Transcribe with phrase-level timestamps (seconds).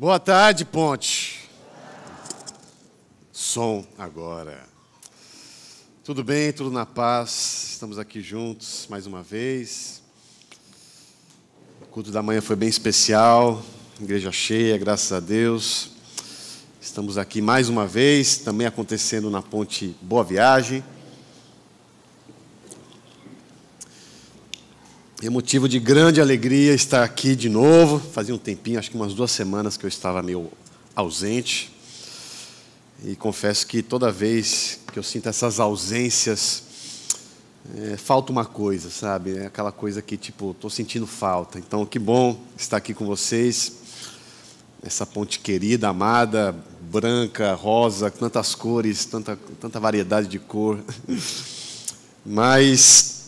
[0.00, 1.46] Boa tarde, Ponte.
[3.30, 4.66] Som agora.
[6.02, 7.72] Tudo bem, tudo na paz.
[7.72, 10.00] Estamos aqui juntos mais uma vez.
[11.82, 13.62] O culto da manhã foi bem especial.
[14.00, 15.90] Igreja cheia, graças a Deus.
[16.80, 20.82] Estamos aqui mais uma vez, também acontecendo na Ponte Boa Viagem.
[25.22, 27.98] É motivo de grande alegria estar aqui de novo.
[27.98, 30.50] Fazia um tempinho, acho que umas duas semanas que eu estava meio
[30.96, 31.70] ausente.
[33.04, 36.62] E confesso que toda vez que eu sinto essas ausências,
[37.76, 39.36] é, falta uma coisa, sabe?
[39.36, 41.58] É aquela coisa que, tipo, estou sentindo falta.
[41.58, 43.72] Então, que bom estar aqui com vocês.
[44.82, 50.78] Essa ponte querida, amada, branca, rosa, tantas cores, tanta, tanta variedade de cor.
[52.24, 53.19] Mas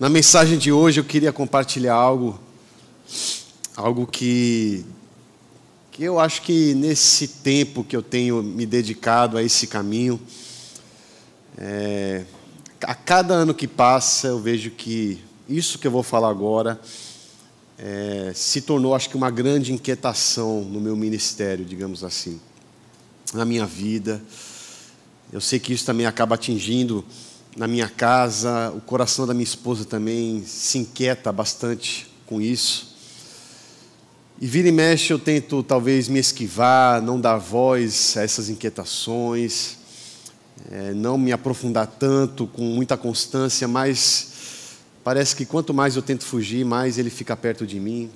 [0.00, 2.40] na mensagem de hoje eu queria compartilhar algo,
[3.76, 4.82] algo que,
[5.90, 10.18] que eu acho que nesse tempo que eu tenho me dedicado a esse caminho,
[11.58, 12.24] é,
[12.80, 16.80] a cada ano que passa eu vejo que isso que eu vou falar agora
[17.76, 22.40] é, se tornou, acho que, uma grande inquietação no meu ministério, digamos assim,
[23.34, 24.22] na minha vida.
[25.30, 27.04] Eu sei que isso também acaba atingindo
[27.56, 32.96] na minha casa, o coração da minha esposa também se inquieta bastante com isso.
[34.40, 39.76] E vira e mexe eu tento talvez me esquivar, não dar voz a essas inquietações,
[40.70, 46.24] é, não me aprofundar tanto com muita constância, mas parece que quanto mais eu tento
[46.24, 48.10] fugir, mais ele fica perto de mim.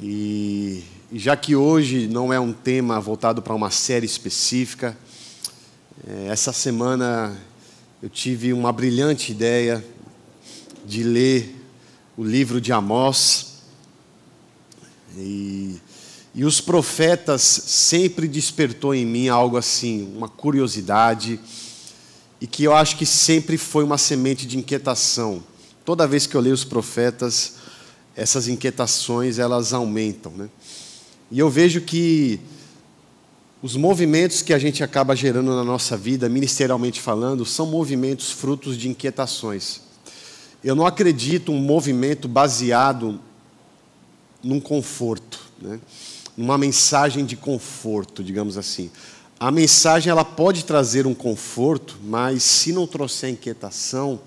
[0.00, 4.96] E, e já que hoje não é um tema voltado para uma série específica,
[6.06, 7.38] é, essa semana
[8.02, 9.84] eu tive uma brilhante ideia
[10.84, 11.54] de ler
[12.16, 13.58] o livro de Amós.
[15.16, 15.76] E,
[16.34, 21.38] e os profetas sempre despertou em mim algo assim, uma curiosidade,
[22.40, 25.40] e que eu acho que sempre foi uma semente de inquietação.
[25.84, 27.52] Toda vez que eu leio os profetas,
[28.16, 30.50] essas inquietações elas aumentam, né?
[31.30, 32.40] E eu vejo que
[33.62, 38.76] os movimentos que a gente acaba gerando na nossa vida, ministerialmente falando, são movimentos frutos
[38.76, 39.80] de inquietações.
[40.64, 43.20] Eu não acredito um movimento baseado
[44.42, 45.78] num conforto, né?
[46.36, 48.90] numa mensagem de conforto, digamos assim.
[49.38, 54.20] A mensagem ela pode trazer um conforto, mas se não trouxer inquietação,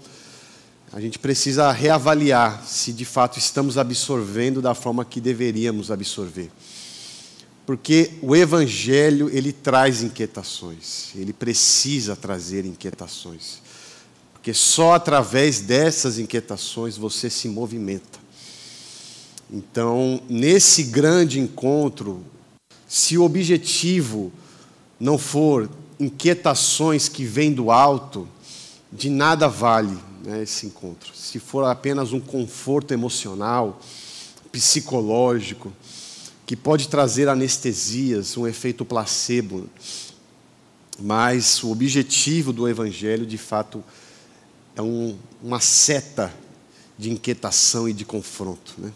[0.93, 6.49] a gente precisa reavaliar se de fato estamos absorvendo da forma que deveríamos absorver.
[7.65, 11.09] Porque o evangelho, ele traz inquietações.
[11.15, 13.59] Ele precisa trazer inquietações.
[14.33, 18.19] Porque só através dessas inquietações você se movimenta.
[19.51, 22.23] Então, nesse grande encontro,
[22.87, 24.31] se o objetivo
[24.99, 28.27] não for inquietações que vêm do alto,
[28.91, 31.15] de nada vale né, esse encontro.
[31.15, 33.79] Se for apenas um conforto emocional,
[34.51, 35.71] psicológico,
[36.45, 39.67] que pode trazer anestesias, um efeito placebo.
[40.99, 43.83] Mas o objetivo do Evangelho, de fato,
[44.75, 46.33] é um, uma seta
[46.97, 48.75] de inquietação e de confronto.
[48.77, 48.91] Né?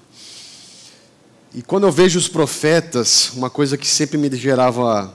[1.53, 5.13] E quando eu vejo os profetas, uma coisa que sempre me gerava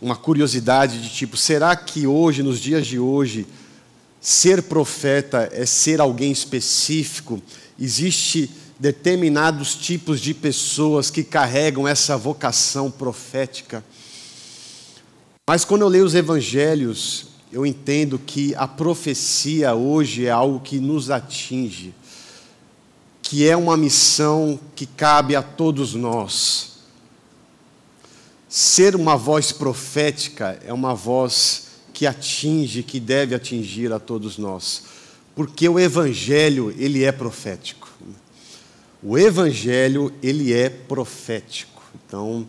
[0.00, 3.46] uma curiosidade de tipo, será que hoje, nos dias de hoje,
[4.20, 7.40] ser profeta é ser alguém específico?
[7.78, 13.84] Existe determinados tipos de pessoas que carregam essa vocação profética.
[15.48, 20.78] Mas quando eu leio os evangelhos, eu entendo que a profecia hoje é algo que
[20.78, 21.94] nos atinge,
[23.22, 26.76] que é uma missão que cabe a todos nós.
[28.48, 34.82] Ser uma voz profética é uma voz que atinge, que deve atingir a todos nós,
[35.34, 37.85] porque o evangelho, ele é profético.
[39.08, 41.80] O evangelho, ele é profético.
[41.94, 42.44] Então,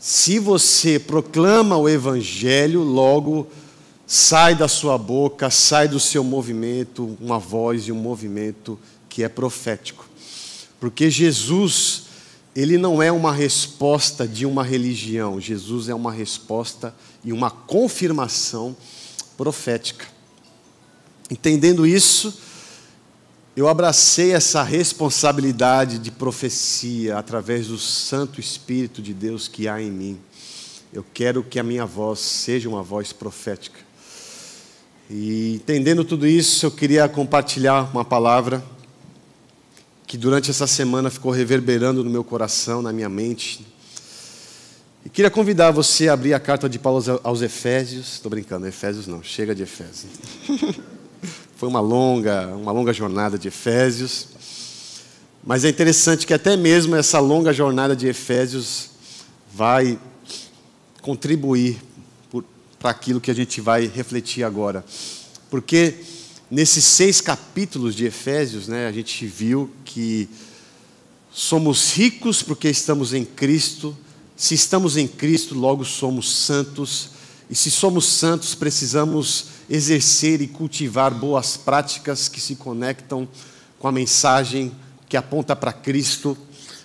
[0.00, 3.46] se você proclama o evangelho, logo
[4.04, 8.76] sai da sua boca, sai do seu movimento uma voz e um movimento
[9.08, 10.04] que é profético.
[10.80, 12.06] Porque Jesus,
[12.56, 16.92] ele não é uma resposta de uma religião, Jesus é uma resposta
[17.24, 18.76] e uma confirmação
[19.36, 20.06] profética.
[21.30, 22.36] Entendendo isso,
[23.54, 29.90] eu abracei essa responsabilidade de profecia através do Santo Espírito de Deus que há em
[29.90, 30.18] mim.
[30.90, 33.78] Eu quero que a minha voz seja uma voz profética.
[35.10, 38.64] E entendendo tudo isso, eu queria compartilhar uma palavra
[40.06, 43.66] que durante essa semana ficou reverberando no meu coração, na minha mente.
[45.12, 48.14] queria convidar você a abrir a carta de Paulo aos Efésios.
[48.14, 50.12] Estou brincando, Efésios não, chega de Efésios.
[51.62, 54.26] Foi uma longa, uma longa jornada de Efésios.
[55.44, 58.90] Mas é interessante que até mesmo essa longa jornada de Efésios
[59.54, 59.96] vai
[61.00, 61.80] contribuir
[62.80, 64.84] para aquilo que a gente vai refletir agora.
[65.48, 65.94] Porque
[66.50, 70.28] nesses seis capítulos de Efésios, né, a gente viu que
[71.30, 73.96] somos ricos porque estamos em Cristo.
[74.36, 77.10] Se estamos em Cristo, logo somos santos.
[77.48, 83.28] E se somos santos, precisamos exercer e cultivar boas práticas que se conectam
[83.78, 84.72] com a mensagem
[85.08, 86.36] que aponta para Cristo.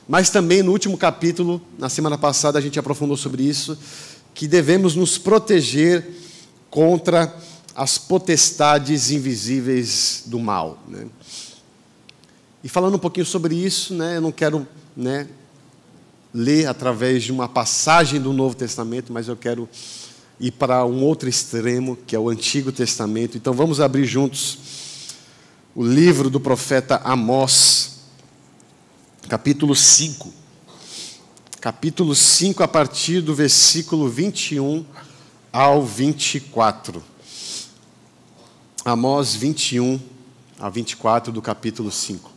[0.08, 3.78] Mas também no último capítulo, na semana passada, a gente aprofundou sobre isso,
[4.34, 6.06] que devemos nos proteger
[6.70, 7.36] contra
[7.76, 10.80] as potestades invisíveis do mal.
[10.88, 11.08] Né?
[12.64, 15.28] E falando um pouquinho sobre isso, né, eu não quero né,
[16.34, 19.70] ler através de uma passagem do Novo Testamento, mas eu quero
[20.40, 23.38] ir para um outro extremo, que é o Antigo Testamento.
[23.38, 24.60] Então vamos abrir juntos
[25.76, 28.00] o livro do profeta Amós,
[29.28, 30.38] capítulo 5
[31.68, 34.86] capítulo 5, a partir do versículo 21
[35.52, 37.04] ao 24.
[38.86, 40.00] Amós 21
[40.60, 42.37] a 24 do capítulo 5.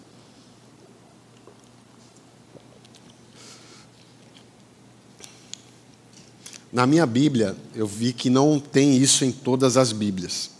[6.72, 10.50] Na minha Bíblia, eu vi que não tem isso em todas as Bíblias.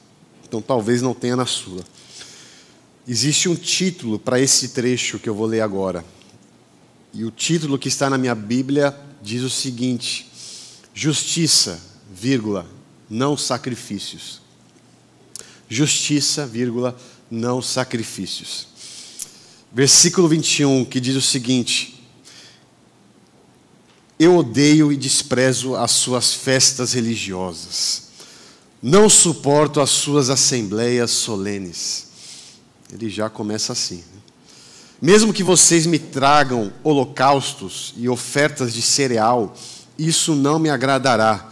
[0.46, 1.84] Então talvez não tenha na sua.
[3.06, 6.04] Existe um título para esse trecho que eu vou ler agora.
[7.14, 10.28] E o título que está na minha Bíblia diz o seguinte:
[10.92, 11.80] Justiça,
[12.12, 12.66] vírgula,
[13.08, 14.40] não sacrifícios.
[15.68, 16.96] Justiça, vírgula,
[17.30, 18.66] não sacrifícios.
[19.72, 21.99] Versículo 21, que diz o seguinte:
[24.20, 28.02] Eu odeio e desprezo as suas festas religiosas.
[28.82, 32.08] Não suporto as suas assembleias solenes.
[32.92, 33.96] Ele já começa assim.
[33.96, 34.20] Né?
[35.00, 39.56] Mesmo que vocês me tragam holocaustos e ofertas de cereal,
[39.98, 41.50] isso não me agradará.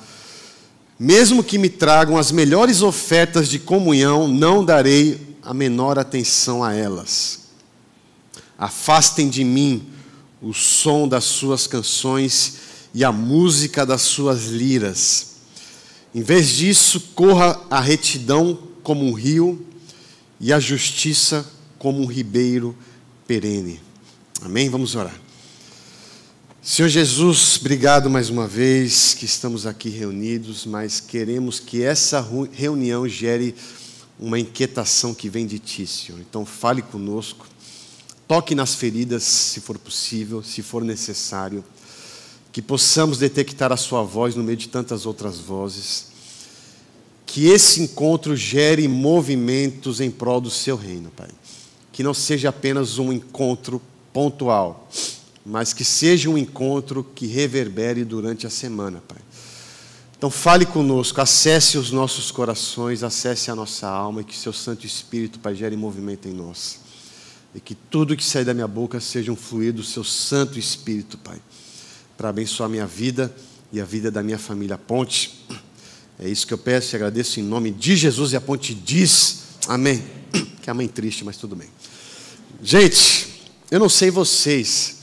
[0.98, 6.74] Mesmo que me tragam as melhores ofertas de comunhão, não darei a menor atenção a
[6.74, 7.48] elas.
[8.58, 9.88] Afastem de mim
[10.40, 12.54] o som das suas canções
[12.94, 15.36] e a música das suas liras.
[16.14, 19.64] Em vez disso, corra a retidão como um rio
[20.40, 21.46] e a justiça
[21.78, 22.76] como um ribeiro
[23.26, 23.80] perene.
[24.42, 24.70] Amém?
[24.70, 25.18] Vamos orar.
[26.62, 33.08] Senhor Jesus, obrigado mais uma vez que estamos aqui reunidos, mas queremos que essa reunião
[33.08, 33.54] gere
[34.18, 36.20] uma inquietação que vem de Ti, Senhor.
[36.20, 37.46] Então, fale conosco,
[38.28, 41.64] toque nas feridas, se for possível, se for necessário,
[42.52, 46.06] que possamos detectar a Sua voz no meio de tantas outras vozes,
[47.26, 51.28] que esse encontro gere movimentos em prol do Seu reino, Pai
[51.98, 53.82] que não seja apenas um encontro
[54.12, 54.88] pontual,
[55.44, 59.18] mas que seja um encontro que reverbere durante a semana, Pai.
[60.16, 64.86] Então fale conosco, acesse os nossos corações, acesse a nossa alma e que seu Santo
[64.86, 66.78] Espírito, Pai, gere movimento em nós.
[67.54, 71.16] E que tudo que sair da minha boca seja um fluir do seu Santo Espírito,
[71.18, 71.40] Pai,
[72.16, 73.34] para abençoar minha vida
[73.72, 74.76] e a vida da minha família.
[74.76, 75.46] Ponte.
[76.18, 79.44] É isso que eu peço e agradeço em nome de Jesus e a ponte diz
[79.68, 80.02] amém.
[80.60, 81.68] Que é a mãe triste, mas tudo bem.
[82.62, 84.96] Gente, eu não sei vocês,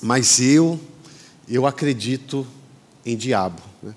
[0.00, 0.78] mas eu,
[1.48, 2.46] eu acredito
[3.04, 3.62] em diabo.
[3.82, 3.94] Né?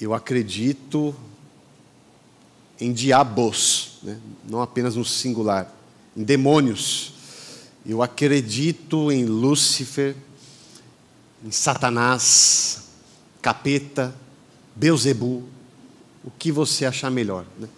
[0.00, 1.14] Eu acredito
[2.80, 4.18] em diabos, né?
[4.48, 5.72] não apenas no singular,
[6.16, 7.12] em demônios.
[7.84, 10.16] Eu acredito em Lúcifer,
[11.44, 12.84] em Satanás,
[13.42, 14.14] capeta,
[14.74, 15.44] Beuzebu,
[16.24, 17.44] o que você achar melhor.
[17.58, 17.68] Né?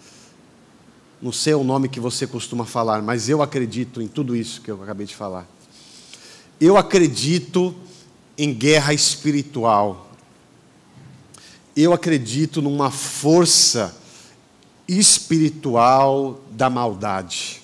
[1.21, 4.71] Não sei o nome que você costuma falar, mas eu acredito em tudo isso que
[4.71, 5.47] eu acabei de falar.
[6.61, 7.75] Eu acredito
[8.37, 10.11] em guerra espiritual.
[11.76, 13.95] Eu acredito numa força
[14.88, 17.62] espiritual da maldade.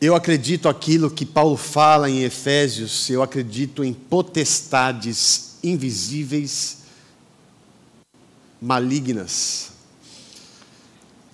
[0.00, 6.78] Eu acredito aquilo que Paulo fala em Efésios, eu acredito em potestades invisíveis,
[8.60, 9.68] malignas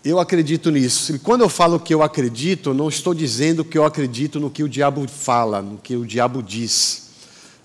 [0.04, 1.16] eu acredito nisso.
[1.16, 4.62] E quando eu falo que eu acredito, não estou dizendo que eu acredito no que
[4.62, 7.04] o diabo fala, no que o diabo diz.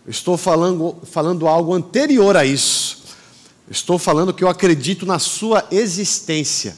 [0.05, 3.03] Eu estou falando, falando algo anterior a isso.
[3.67, 6.77] Eu estou falando que eu acredito na sua existência.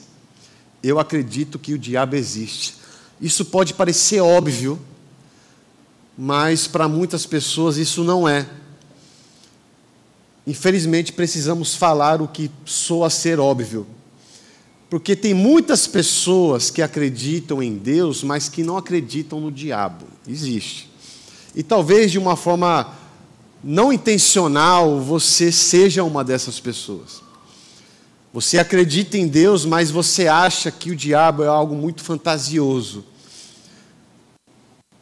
[0.82, 2.81] Eu acredito que o diabo existe.
[3.22, 4.80] Isso pode parecer óbvio,
[6.18, 8.48] mas para muitas pessoas isso não é.
[10.46, 13.86] infelizmente precisamos falar o que soa ser óbvio.
[14.90, 20.06] Porque tem muitas pessoas que acreditam em Deus, mas que não acreditam no diabo.
[20.28, 20.90] Existe.
[21.56, 22.94] E talvez de uma forma
[23.64, 27.22] não intencional você seja uma dessas pessoas.
[28.34, 33.06] Você acredita em Deus, mas você acha que o diabo é algo muito fantasioso.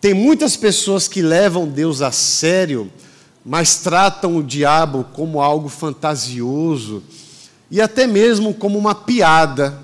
[0.02, 2.92] Tem muitas pessoas que levam Deus a sério,
[3.46, 7.04] mas tratam o diabo como algo fantasioso
[7.70, 9.78] e até mesmo como uma piada.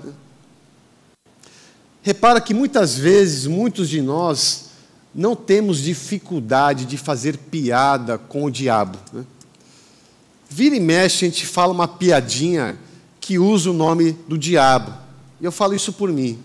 [2.02, 4.66] Repara que muitas vezes, muitos de nós
[5.14, 8.98] não temos dificuldade de fazer piada com o diabo.
[9.12, 9.24] Né?
[10.48, 12.78] Vira e mexe, a gente fala uma piadinha
[13.20, 14.92] que usa o nome do diabo.
[15.40, 16.38] E eu falo isso por mim.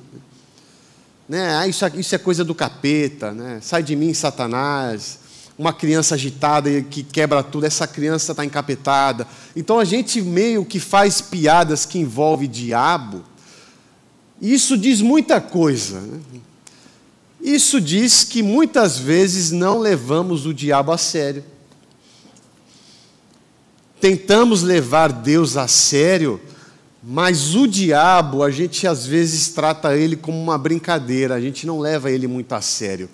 [1.32, 1.56] Né?
[1.56, 3.60] Ah, isso, isso é coisa do capeta, né?
[3.62, 5.18] sai de mim, Satanás.
[5.58, 9.26] Uma criança agitada que quebra tudo, essa criança está encapetada.
[9.56, 13.24] Então a gente meio que faz piadas que envolvem diabo.
[14.42, 16.02] Isso diz muita coisa.
[16.02, 16.20] Né?
[17.40, 21.46] Isso diz que muitas vezes não levamos o diabo a sério.
[24.02, 26.42] Tentamos levar Deus a sério,
[27.03, 31.79] mas o diabo, a gente às vezes trata ele como uma brincadeira, a gente não
[31.79, 33.10] leva ele muito a sério.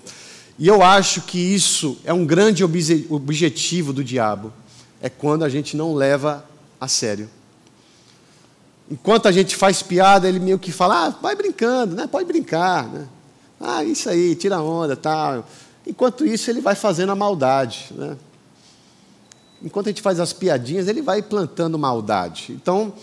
[0.59, 4.51] E eu acho que isso é um grande objetivo do diabo,
[5.01, 6.43] é quando a gente não leva
[6.81, 7.29] a sério.
[8.89, 12.07] Enquanto a gente faz piada, ele meio que fala, ah, vai brincando, né?
[12.07, 12.87] pode brincar.
[12.87, 13.07] Né?
[13.59, 15.45] Ah, isso aí, tira onda, tal.
[15.85, 17.87] Enquanto isso, ele vai fazendo a maldade.
[17.91, 18.17] Né?
[19.61, 22.51] Enquanto a gente faz as piadinhas, ele vai plantando maldade.
[22.51, 22.93] Então,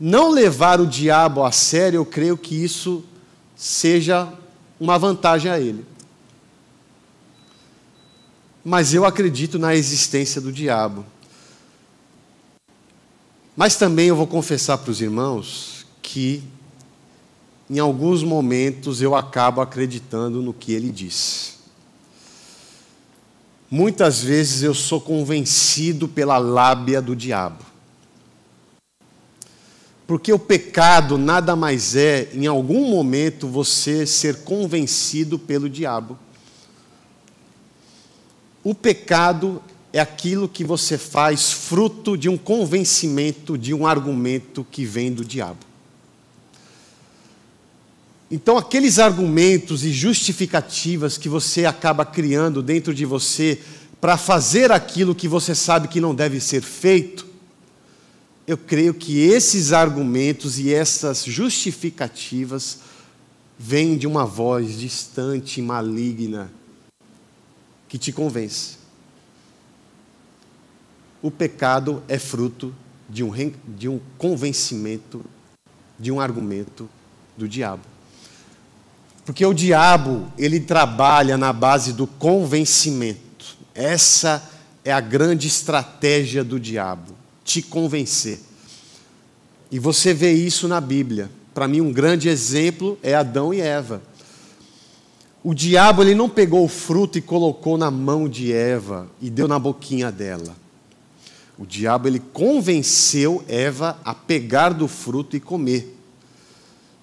[0.00, 3.04] não levar o diabo a sério, eu creio que isso
[3.54, 4.32] seja
[4.80, 5.84] uma vantagem a ele.
[8.64, 11.04] Mas eu acredito na existência do diabo.
[13.54, 16.42] Mas também eu vou confessar para os irmãos que
[17.68, 21.58] em alguns momentos eu acabo acreditando no que ele diz.
[23.70, 27.69] Muitas vezes eu sou convencido pela lábia do diabo.
[30.10, 36.18] Porque o pecado nada mais é, em algum momento, você ser convencido pelo diabo.
[38.64, 39.62] O pecado
[39.92, 45.24] é aquilo que você faz fruto de um convencimento, de um argumento que vem do
[45.24, 45.64] diabo.
[48.28, 53.60] Então, aqueles argumentos e justificativas que você acaba criando dentro de você
[54.00, 57.29] para fazer aquilo que você sabe que não deve ser feito,
[58.50, 62.78] eu creio que esses argumentos e essas justificativas
[63.56, 66.50] vêm de uma voz distante, maligna,
[67.88, 68.78] que te convence.
[71.22, 72.74] O pecado é fruto
[73.08, 73.30] de um,
[73.68, 75.24] de um convencimento,
[75.96, 76.90] de um argumento
[77.36, 77.84] do diabo.
[79.24, 83.56] Porque o diabo, ele trabalha na base do convencimento.
[83.72, 84.42] Essa
[84.84, 87.19] é a grande estratégia do diabo,
[87.50, 88.38] te convencer.
[89.72, 91.28] E você vê isso na Bíblia.
[91.52, 94.00] Para mim, um grande exemplo é Adão e Eva.
[95.42, 99.48] O diabo ele não pegou o fruto e colocou na mão de Eva e deu
[99.48, 100.54] na boquinha dela.
[101.58, 105.96] O diabo ele convenceu Eva a pegar do fruto e comer.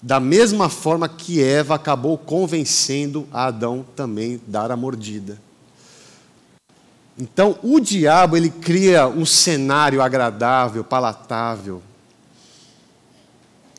[0.00, 5.38] Da mesma forma que Eva acabou convencendo Adão também dar a mordida.
[7.18, 11.82] Então, o diabo ele cria um cenário agradável, palatável,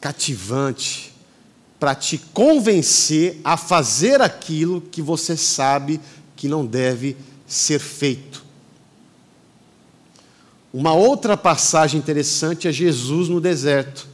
[0.01, 1.13] cativante,
[1.79, 6.01] para te convencer a fazer aquilo que você sabe
[6.36, 7.15] que não deve
[7.48, 8.43] ser feito.
[10.74, 14.05] Uma outra passagem interessante é Jesus no deserto.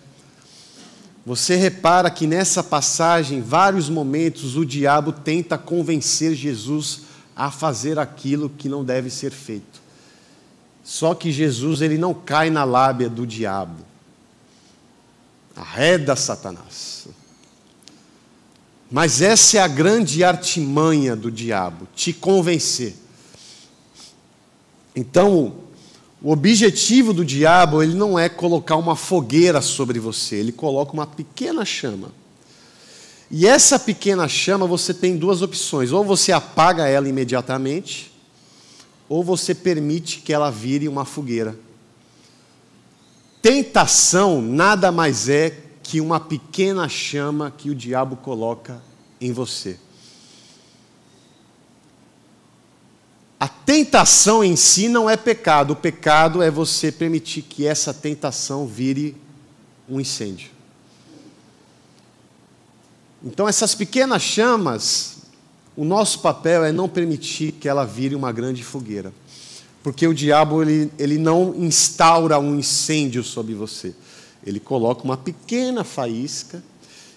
[1.26, 7.05] Você repara que nessa passagem, vários momentos, o diabo tenta convencer Jesus
[7.36, 9.82] a fazer aquilo que não deve ser feito.
[10.84, 13.84] Só que Jesus ele não cai na lábia do diabo.
[15.56, 17.08] Arreda Satanás.
[18.90, 22.96] Mas essa é a grande artimanha do diabo, te convencer.
[24.96, 25.56] Então,
[26.22, 31.08] o objetivo do diabo, ele não é colocar uma fogueira sobre você, ele coloca uma
[31.08, 32.12] pequena chama.
[33.30, 38.14] E essa pequena chama você tem duas opções: ou você apaga ela imediatamente,
[39.10, 41.58] ou você permite que ela vire uma fogueira.
[43.42, 48.82] Tentação nada mais é que uma pequena chama que o diabo coloca
[49.22, 49.78] em você.
[53.40, 58.66] A tentação em si não é pecado, o pecado é você permitir que essa tentação
[58.66, 59.16] vire
[59.88, 60.55] um incêndio.
[63.26, 65.18] Então, essas pequenas chamas,
[65.76, 69.12] o nosso papel é não permitir que ela vire uma grande fogueira.
[69.82, 73.96] Porque o diabo ele, ele não instaura um incêndio sobre você.
[74.46, 76.64] Ele coloca uma pequena faísca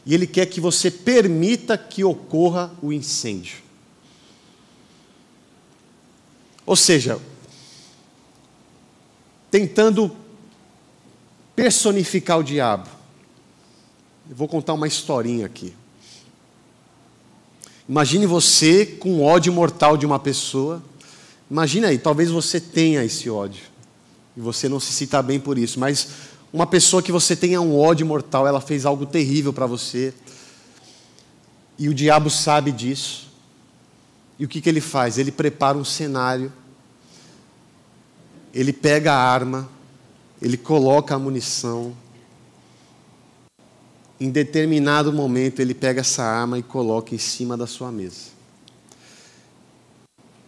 [0.07, 3.59] e ele quer que você permita que ocorra o incêndio.
[6.65, 7.21] Ou seja,
[9.51, 10.15] tentando
[11.55, 12.89] personificar o diabo.
[14.29, 15.75] Eu vou contar uma historinha aqui.
[17.89, 20.83] Imagine você com ódio mortal de uma pessoa.
[21.51, 23.63] Imagine aí, talvez você tenha esse ódio.
[24.37, 26.09] E você não se sinta bem por isso, mas
[26.53, 30.13] uma pessoa que você tenha um ódio mortal, ela fez algo terrível para você.
[31.79, 33.29] E o diabo sabe disso.
[34.39, 35.17] E o que, que ele faz?
[35.17, 36.53] Ele prepara um cenário,
[38.53, 39.69] ele pega a arma,
[40.41, 41.95] ele coloca a munição.
[44.21, 48.39] Em determinado momento, ele pega essa arma e coloca em cima da sua mesa.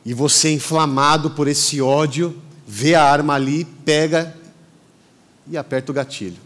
[0.05, 4.37] E você, inflamado por esse ódio, vê a arma ali, pega
[5.47, 6.39] e aperta o gatilho.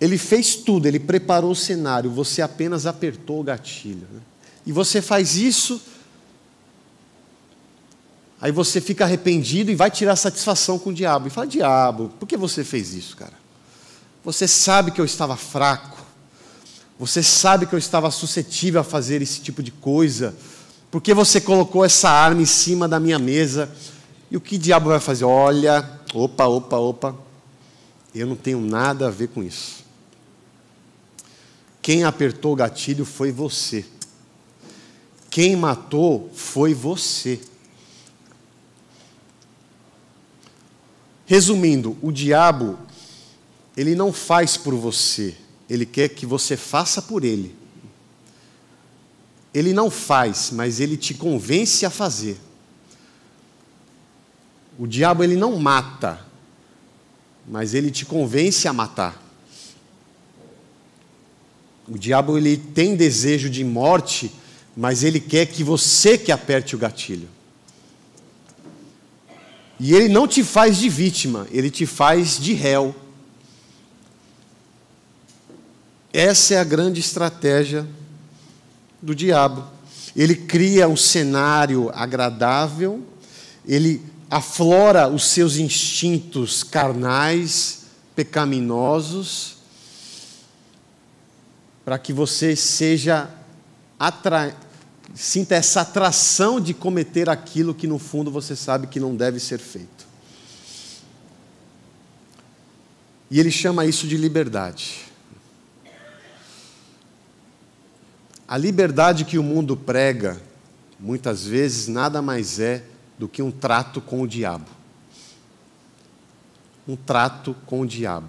[0.00, 4.06] Ele fez tudo, ele preparou o cenário, você apenas apertou o gatilho.
[4.10, 4.20] Né?
[4.64, 5.80] E você faz isso,
[8.40, 11.26] aí você fica arrependido e vai tirar satisfação com o diabo.
[11.26, 13.39] E fala: Diabo, por que você fez isso, cara?
[14.32, 15.98] Você sabe que eu estava fraco,
[16.96, 20.36] você sabe que eu estava suscetível a fazer esse tipo de coisa,
[20.88, 23.68] porque você colocou essa arma em cima da minha mesa.
[24.30, 25.24] E o que diabo vai fazer?
[25.24, 27.16] Olha, opa, opa, opa,
[28.14, 29.82] eu não tenho nada a ver com isso.
[31.82, 33.84] Quem apertou o gatilho foi você.
[35.28, 37.40] Quem matou foi você.
[41.26, 42.78] Resumindo, o diabo,
[43.80, 45.34] ele não faz por você,
[45.66, 47.56] ele quer que você faça por ele.
[49.54, 52.38] Ele não faz, mas ele te convence a fazer.
[54.78, 56.22] O diabo ele não mata,
[57.48, 59.18] mas ele te convence a matar.
[61.88, 64.30] O diabo ele tem desejo de morte,
[64.76, 67.30] mas ele quer que você que aperte o gatilho.
[69.78, 72.94] E ele não te faz de vítima, ele te faz de réu.
[76.12, 77.86] Essa é a grande estratégia
[79.00, 79.64] do diabo.
[80.16, 83.06] Ele cria um cenário agradável,
[83.66, 87.84] ele aflora os seus instintos carnais,
[88.16, 89.56] pecaminosos,
[91.84, 93.30] para que você seja
[93.98, 94.56] atra
[95.12, 99.58] sinta essa atração de cometer aquilo que no fundo você sabe que não deve ser
[99.58, 100.06] feito.
[103.28, 105.09] E ele chama isso de liberdade.
[108.50, 110.42] A liberdade que o mundo prega,
[110.98, 112.84] muitas vezes, nada mais é
[113.16, 114.66] do que um trato com o diabo.
[116.88, 118.28] Um trato com o diabo.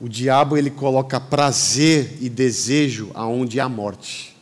[0.00, 4.36] O diabo ele coloca prazer e desejo aonde há morte.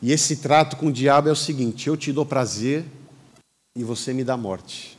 [0.00, 2.86] E esse trato com o diabo é o seguinte: eu te dou prazer
[3.76, 4.98] e você me dá morte.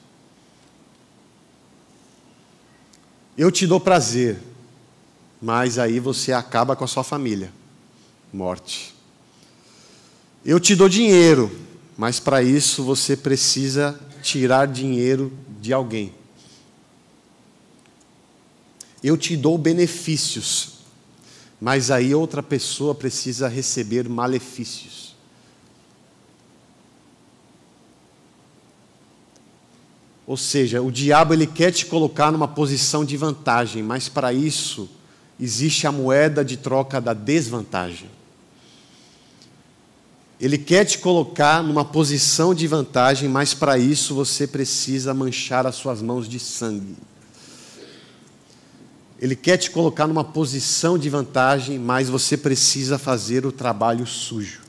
[3.36, 4.38] Eu te dou prazer,
[5.42, 7.52] mas aí você acaba com a sua família.
[8.32, 8.94] Morte.
[10.46, 11.52] Eu te dou dinheiro,
[11.98, 16.14] mas para isso você precisa tirar dinheiro de alguém.
[19.04, 20.74] Eu te dou benefícios,
[21.60, 25.16] mas aí outra pessoa precisa receber malefícios.
[30.28, 34.88] Ou seja, o diabo ele quer te colocar numa posição de vantagem, mas para isso
[35.42, 38.10] existe a moeda de troca da desvantagem.
[40.40, 45.76] Ele quer te colocar numa posição de vantagem, mas para isso você precisa manchar as
[45.76, 46.96] suas mãos de sangue.
[49.20, 54.62] Ele quer te colocar numa posição de vantagem, mas você precisa fazer o trabalho sujo.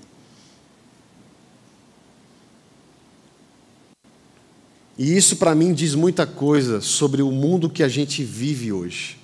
[4.98, 9.21] E isso para mim diz muita coisa sobre o mundo que a gente vive hoje.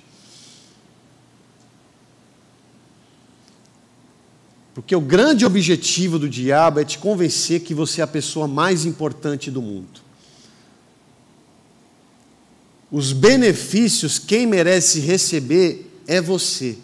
[4.79, 8.85] Porque o grande objetivo do diabo é te convencer que você é a pessoa mais
[8.85, 9.99] importante do mundo.
[12.89, 16.77] Os benefícios, quem merece receber é você.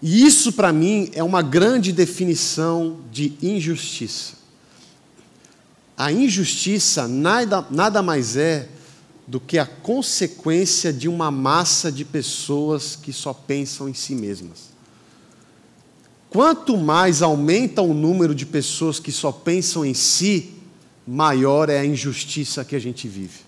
[0.00, 4.36] E isso, para mim, é uma grande definição de injustiça.
[5.94, 8.66] A injustiça nada, nada mais é
[9.26, 14.73] do que a consequência de uma massa de pessoas que só pensam em si mesmas.
[16.34, 20.54] Quanto mais aumenta o número de pessoas que só pensam em si,
[21.06, 23.38] maior é a injustiça que a gente vive.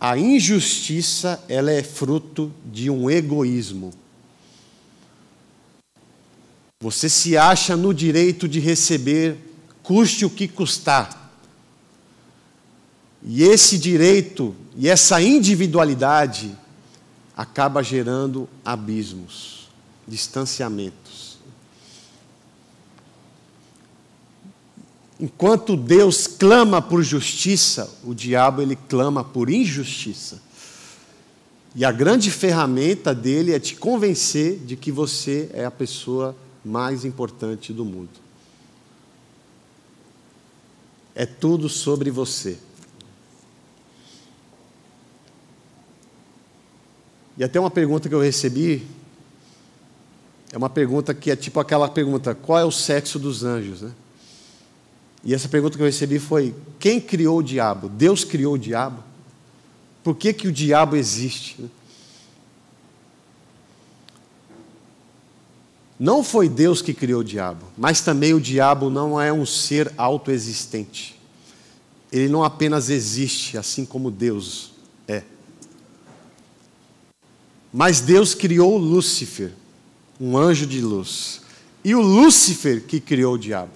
[0.00, 3.92] A injustiça, ela é fruto de um egoísmo.
[6.80, 9.36] Você se acha no direito de receber,
[9.82, 11.30] custe o que custar.
[13.22, 16.56] E esse direito e essa individualidade
[17.36, 19.57] acaba gerando abismos
[20.08, 21.38] distanciamentos.
[25.20, 30.40] Enquanto Deus clama por justiça, o diabo ele clama por injustiça.
[31.74, 37.04] E a grande ferramenta dele é te convencer de que você é a pessoa mais
[37.04, 38.10] importante do mundo.
[41.14, 42.58] É tudo sobre você.
[47.36, 48.86] E até uma pergunta que eu recebi
[50.52, 53.82] é uma pergunta que é tipo aquela pergunta: qual é o sexo dos anjos?
[53.82, 53.92] Né?
[55.24, 57.88] E essa pergunta que eu recebi foi: quem criou o diabo?
[57.88, 59.02] Deus criou o diabo?
[60.02, 61.60] Por que, que o diabo existe?
[61.60, 61.68] Né?
[66.00, 69.92] Não foi Deus que criou o diabo, mas também o diabo não é um ser
[69.96, 71.18] autoexistente.
[72.10, 74.72] Ele não apenas existe, assim como Deus
[75.08, 75.24] é.
[77.72, 79.52] Mas Deus criou Lúcifer
[80.20, 81.40] um anjo de luz.
[81.84, 83.72] E o Lúcifer que criou o diabo.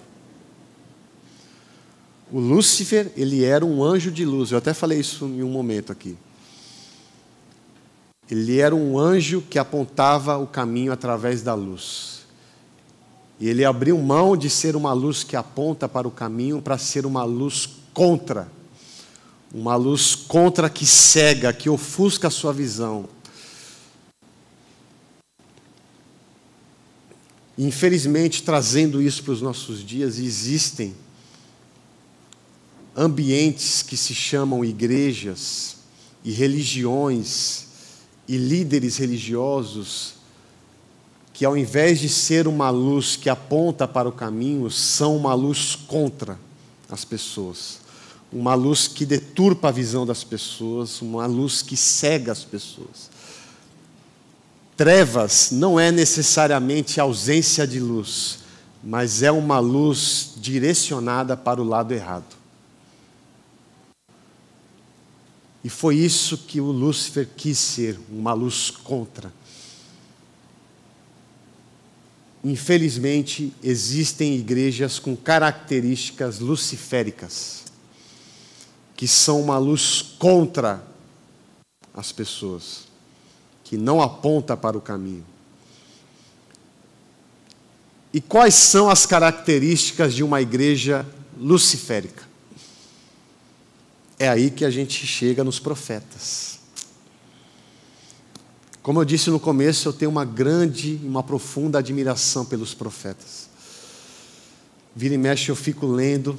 [2.31, 4.51] O Lúcifer, ele era um anjo de luz.
[4.51, 6.17] Eu até falei isso em um momento aqui.
[8.29, 12.23] Ele era um anjo que apontava o caminho através da luz.
[13.39, 17.05] E ele abriu mão de ser uma luz que aponta para o caminho para ser
[17.05, 18.47] uma luz contra.
[19.53, 23.05] Uma luz contra que cega, que ofusca a sua visão.
[27.57, 30.95] Infelizmente, trazendo isso para os nossos dias, existem
[32.95, 35.77] ambientes que se chamam igrejas
[36.23, 37.67] e religiões
[38.27, 40.15] e líderes religiosos
[41.33, 45.75] que, ao invés de ser uma luz que aponta para o caminho, são uma luz
[45.75, 46.39] contra
[46.89, 47.79] as pessoas,
[48.31, 53.12] uma luz que deturpa a visão das pessoas, uma luz que cega as pessoas.
[54.75, 58.39] Trevas não é necessariamente ausência de luz,
[58.83, 62.35] mas é uma luz direcionada para o lado errado.
[65.63, 69.31] E foi isso que o Lúcifer quis ser, uma luz contra.
[72.43, 77.63] Infelizmente, existem igrejas com características luciféricas,
[78.97, 80.85] que são uma luz contra
[81.93, 82.92] as pessoas
[83.73, 85.25] que não aponta para o caminho.
[88.13, 91.03] E quais são as características de uma igreja
[91.35, 92.21] luciférica?
[94.19, 96.59] É aí que a gente chega nos profetas.
[98.83, 103.49] Como eu disse no começo, eu tenho uma grande, uma profunda admiração pelos profetas.
[104.95, 106.37] Vira e mexe eu fico lendo,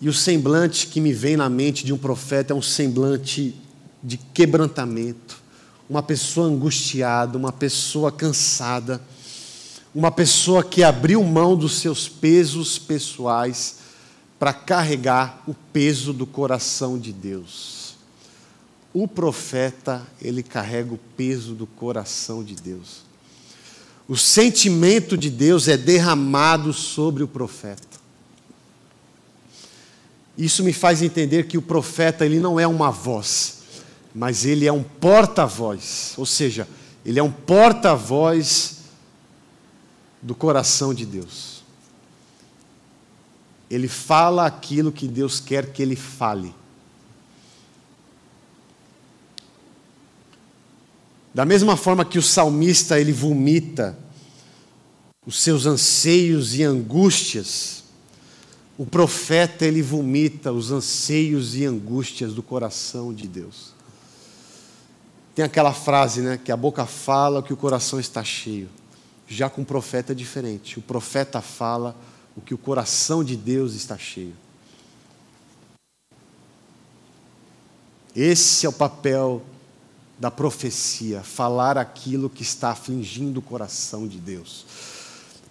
[0.00, 3.54] e o semblante que me vem na mente de um profeta é um semblante
[4.02, 5.43] de quebrantamento,
[5.88, 9.00] uma pessoa angustiada, uma pessoa cansada,
[9.94, 13.76] uma pessoa que abriu mão dos seus pesos pessoais
[14.38, 17.94] para carregar o peso do coração de Deus.
[18.92, 23.02] O profeta, ele carrega o peso do coração de Deus.
[24.06, 27.94] O sentimento de Deus é derramado sobre o profeta.
[30.36, 33.62] Isso me faz entender que o profeta ele não é uma voz,
[34.14, 36.68] mas ele é um porta-voz, ou seja,
[37.04, 38.78] ele é um porta-voz
[40.22, 41.64] do coração de Deus.
[43.68, 46.54] Ele fala aquilo que Deus quer que ele fale.
[51.34, 53.98] Da mesma forma que o salmista ele vomita
[55.26, 57.82] os seus anseios e angústias,
[58.78, 63.74] o profeta ele vomita os anseios e angústias do coração de Deus.
[65.34, 68.68] Tem aquela frase, né, que a boca fala que o coração está cheio.
[69.26, 70.78] Já com o profeta é diferente.
[70.78, 71.96] O profeta fala
[72.36, 74.34] o que o coração de Deus está cheio.
[78.14, 79.42] Esse é o papel
[80.18, 84.64] da profecia, falar aquilo que está afligindo o coração de Deus.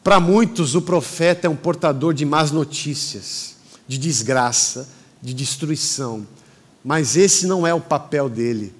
[0.01, 4.87] Para muitos, o profeta é um portador de más notícias, de desgraça,
[5.21, 6.25] de destruição,
[6.83, 8.73] mas esse não é o papel dele.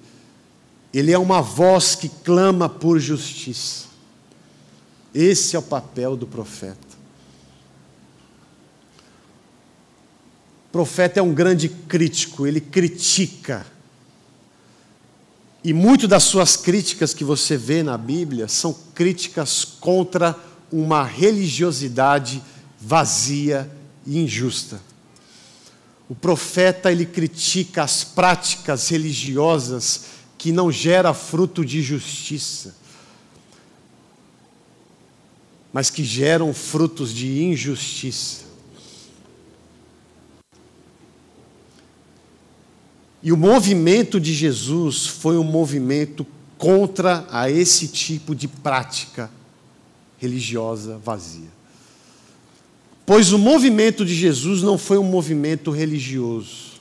[0.94, 3.86] Ele é uma voz que clama por justiça.
[5.12, 6.94] Esse é o papel do profeta.
[10.68, 13.66] O profeta é um grande crítico, ele critica.
[15.64, 20.38] E muito das suas críticas que você vê na Bíblia são críticas contra
[20.70, 22.40] uma religiosidade
[22.80, 23.68] vazia
[24.06, 24.80] e injusta.
[26.08, 30.13] O profeta ele critica as práticas religiosas
[30.44, 32.76] que não gera fruto de justiça,
[35.72, 38.44] mas que geram frutos de injustiça.
[43.22, 46.26] E o movimento de Jesus foi um movimento
[46.58, 49.30] contra a esse tipo de prática
[50.18, 51.48] religiosa vazia.
[53.06, 56.73] Pois o movimento de Jesus não foi um movimento religioso.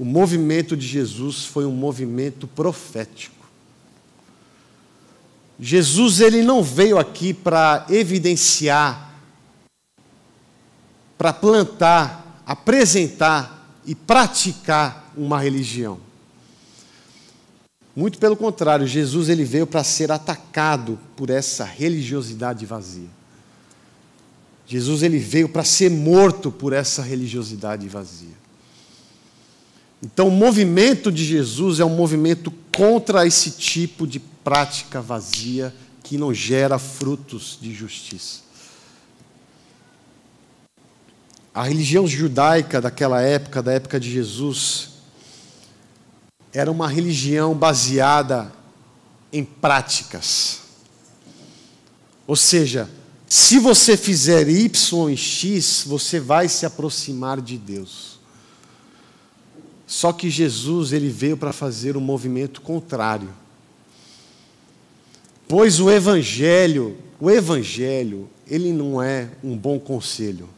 [0.00, 3.46] O movimento de Jesus foi um movimento profético.
[5.58, 9.14] Jesus ele não veio aqui para evidenciar,
[11.18, 16.00] para plantar, apresentar e praticar uma religião.
[17.94, 23.10] Muito pelo contrário, Jesus ele veio para ser atacado por essa religiosidade vazia.
[24.66, 28.39] Jesus ele veio para ser morto por essa religiosidade vazia.
[30.02, 36.16] Então, o movimento de Jesus é um movimento contra esse tipo de prática vazia que
[36.16, 38.40] não gera frutos de justiça.
[41.54, 44.90] A religião judaica daquela época, da época de Jesus,
[46.52, 48.50] era uma religião baseada
[49.32, 50.60] em práticas.
[52.26, 52.88] Ou seja,
[53.28, 58.09] se você fizer Y e X, você vai se aproximar de Deus.
[59.90, 63.28] Só que Jesus ele veio para fazer o um movimento contrário.
[65.48, 70.48] Pois o evangelho, o evangelho, ele não é um bom conselho.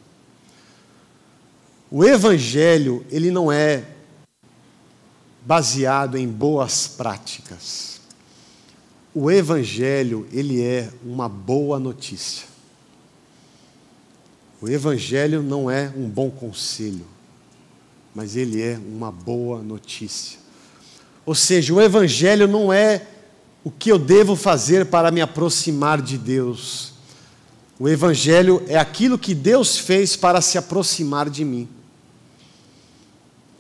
[1.91, 3.85] O evangelho, ele não é
[5.47, 8.03] baseado em boas práticas.
[9.15, 12.47] O evangelho, ele é uma boa notícia.
[14.61, 17.07] O evangelho não é um bom conselho,
[18.15, 20.39] mas ele é uma boa notícia.
[21.25, 23.07] Ou seja, o evangelho não é
[23.65, 26.93] o que eu devo fazer para me aproximar de Deus.
[27.79, 31.69] O evangelho é aquilo que Deus fez para se aproximar de mim.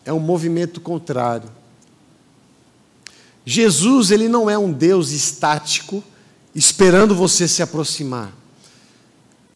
[0.04, 1.48] É um movimento contrário.
[3.44, 6.02] Jesus, ele não é um Deus estático,
[6.54, 8.32] esperando você se aproximar.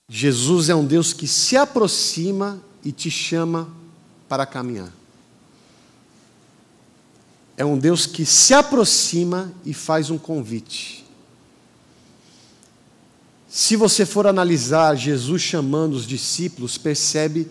[0.08, 3.68] Jesus é um Deus que se aproxima e te chama
[4.28, 4.92] para caminhar.
[7.56, 11.04] É um Deus que se aproxima e faz um convite.
[13.48, 17.48] Se você for analisar Jesus chamando os discípulos, percebe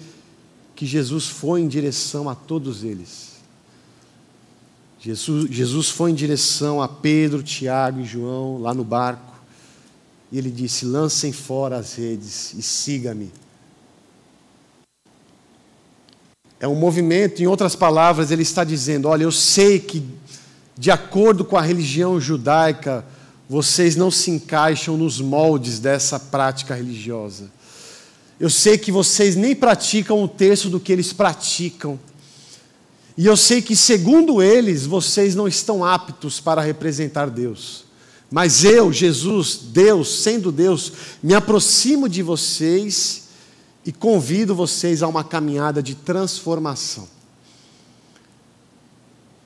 [0.75, 3.35] que Jesus foi em direção a todos eles.
[4.99, 9.33] Jesus, Jesus foi em direção a Pedro, Tiago e João, lá no barco,
[10.31, 13.31] e ele disse: lancem fora as redes e siga-me.
[16.59, 20.03] É um movimento, em outras palavras, ele está dizendo: olha, eu sei que,
[20.77, 23.05] de acordo com a religião judaica,
[23.47, 27.51] vocês não se encaixam nos moldes dessa prática religiosa.
[28.39, 31.99] Eu sei que vocês nem praticam um terço do que eles praticam.
[33.17, 37.85] E eu sei que, segundo eles, vocês não estão aptos para representar Deus.
[38.29, 40.91] Mas eu, Jesus, Deus, sendo Deus,
[41.23, 43.24] me aproximo de vocês
[43.85, 47.07] e convido vocês a uma caminhada de transformação.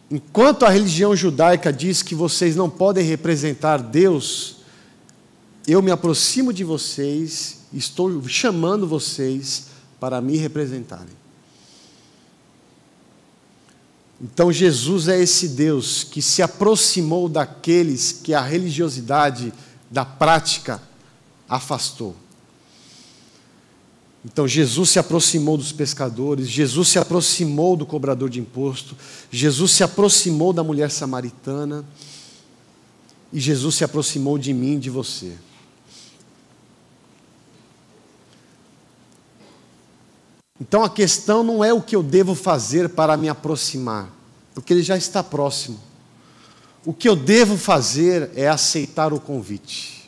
[0.09, 4.57] Enquanto a religião judaica diz que vocês não podem representar Deus,
[5.67, 9.67] eu me aproximo de vocês, estou chamando vocês
[9.99, 11.19] para me representarem.
[14.21, 19.53] Então Jesus é esse Deus que se aproximou daqueles que a religiosidade
[19.91, 20.81] da prática
[21.47, 22.15] afastou.
[24.23, 28.95] Então Jesus se aproximou dos pescadores, Jesus se aproximou do cobrador de imposto,
[29.31, 31.85] Jesus se aproximou da mulher samaritana
[33.31, 35.37] e Jesus se aproximou de mim, de você.
[40.59, 44.09] Então a questão não é o que eu devo fazer para me aproximar,
[44.53, 45.79] porque ele já está próximo.
[46.85, 49.98] o que eu devo fazer é aceitar o convite.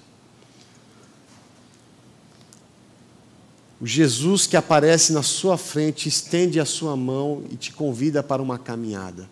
[3.81, 8.39] O Jesus que aparece na sua frente estende a sua mão e te convida para
[8.39, 9.27] uma caminhada.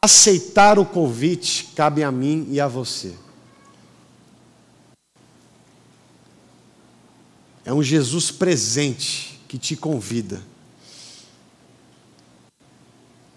[0.00, 3.12] Aceitar o convite cabe a mim e a você.
[7.64, 10.40] É um Jesus presente que te convida.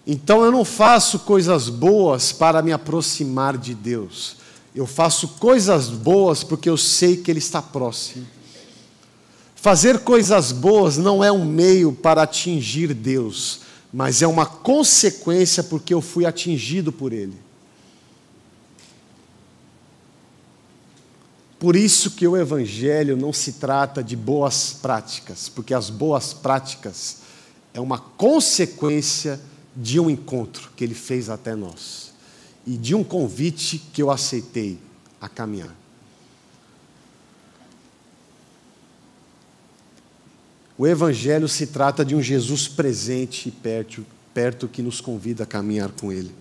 [0.06, 4.36] Então eu não faço coisas boas para me aproximar de Deus.
[4.72, 8.37] Eu faço coisas boas porque eu sei que Ele está próximo.
[9.60, 15.92] Fazer coisas boas não é um meio para atingir Deus, mas é uma consequência porque
[15.92, 17.36] eu fui atingido por Ele.
[21.58, 27.16] Por isso que o Evangelho não se trata de boas práticas, porque as boas práticas
[27.74, 29.40] é uma consequência
[29.74, 32.12] de um encontro que Ele fez até nós
[32.64, 34.78] e de um convite que eu aceitei
[35.20, 35.74] a caminhar.
[40.78, 45.46] O Evangelho se trata de um Jesus presente e perto, perto que nos convida a
[45.46, 46.32] caminhar com Ele.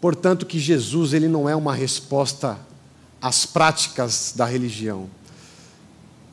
[0.00, 2.58] Portanto, que Jesus ele não é uma resposta
[3.22, 5.08] às práticas da religião.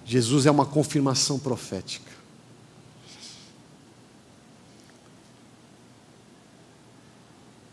[0.04, 2.12] Jesus é uma confirmação profética.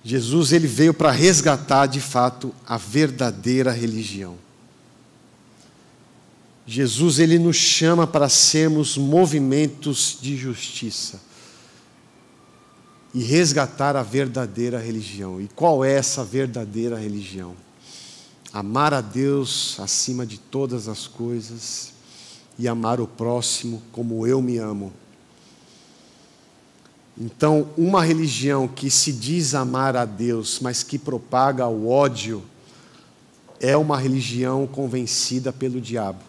[0.04, 4.47] Jesus ele veio para resgatar de fato a verdadeira religião.
[6.70, 11.18] Jesus ele nos chama para sermos movimentos de justiça
[13.14, 15.40] e resgatar a verdadeira religião.
[15.40, 17.54] E qual é essa verdadeira religião?
[18.52, 21.94] Amar a Deus acima de todas as coisas
[22.58, 24.92] e amar o próximo como eu me amo.
[27.16, 32.42] Então, uma religião que se diz amar a Deus, mas que propaga o ódio,
[33.58, 36.27] é uma religião convencida pelo diabo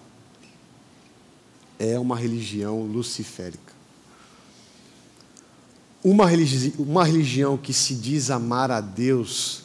[1.80, 3.74] é uma religião luciférica.
[6.04, 9.64] Uma, religi uma religião que se diz amar a Deus,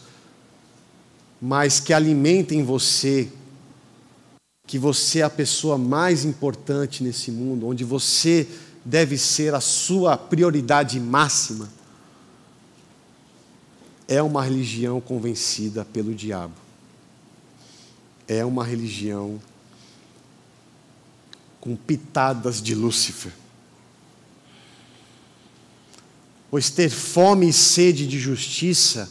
[1.42, 3.29] mas que alimenta em você
[4.66, 8.48] que você é a pessoa mais importante nesse mundo, onde você
[8.85, 11.68] deve ser a sua prioridade máxima,
[14.09, 16.55] é uma religião convencida pelo diabo.
[18.27, 19.38] É uma religião
[21.64, 23.33] com pitadas de Lúcifer.
[26.50, 29.11] Pois ter fome e sede de justiça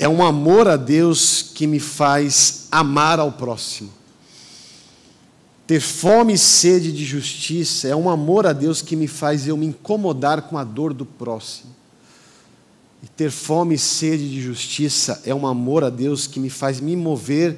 [0.00, 3.90] é um amor a Deus que me faz amar ao próximo.
[5.64, 9.56] Ter fome e sede de justiça é um amor a Deus que me faz eu
[9.56, 11.70] me incomodar com a dor do próximo.
[13.00, 16.80] E ter fome e sede de justiça é um amor a Deus que me faz
[16.80, 17.56] me mover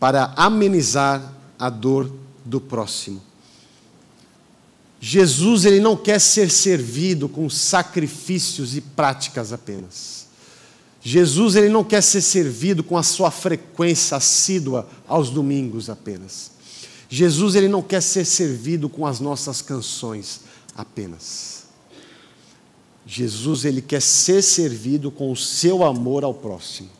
[0.00, 2.12] para amenizar a dor
[2.48, 3.22] do próximo.
[5.00, 10.26] Jesus ele não quer ser servido com sacrifícios e práticas apenas.
[11.00, 16.50] Jesus ele não quer ser servido com a sua frequência assídua aos domingos apenas.
[17.08, 20.40] Jesus ele não quer ser servido com as nossas canções
[20.74, 21.64] apenas.
[23.06, 26.97] Jesus ele quer ser servido com o seu amor ao próximo.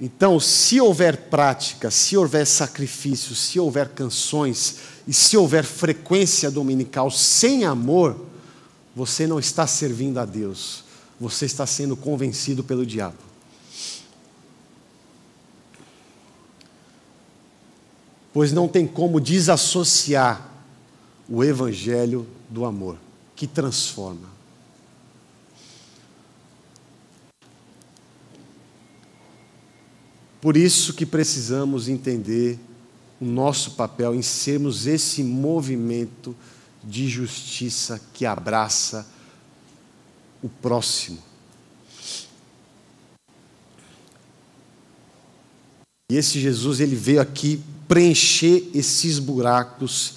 [0.00, 7.10] Então, se houver prática, se houver sacrifício, se houver canções e se houver frequência dominical
[7.10, 8.18] sem amor,
[8.96, 10.84] você não está servindo a Deus,
[11.20, 13.18] você está sendo convencido pelo diabo.
[18.32, 20.48] Pois não tem como desassociar
[21.28, 22.96] o evangelho do amor,
[23.36, 24.39] que transforma.
[30.40, 32.58] Por isso que precisamos entender
[33.20, 36.34] o nosso papel em sermos esse movimento
[36.82, 39.06] de justiça que abraça
[40.42, 41.18] o próximo.
[46.10, 50.14] E esse Jesus, ele veio aqui preencher esses buracos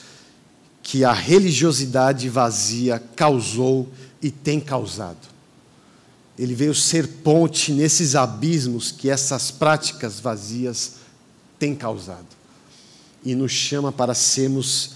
[0.81, 3.91] que a religiosidade vazia causou
[4.21, 5.32] e tem causado.
[6.37, 10.95] Ele veio ser ponte nesses abismos que essas práticas vazias
[11.59, 12.27] têm causado.
[13.23, 14.91] E nos chama para sermos